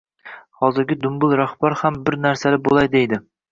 [0.61, 3.25] Hozirgi dumbul rahbar ham bir narsali bo‘lay deydi.